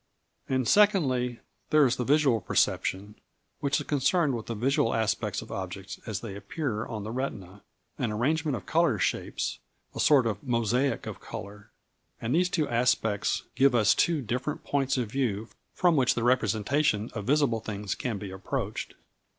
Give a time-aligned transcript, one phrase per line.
[0.49, 3.13] And secondly, there is the visual perception,
[3.59, 7.61] which is concerned with the visual aspects of objects as they appear on the retina;
[7.99, 9.59] an arrangement of colour shapes,
[9.93, 11.69] a sort of mosaic of colour.
[12.19, 17.11] And these two aspects give us two different points of view from which the representation
[17.13, 18.95] of visible things can be approached.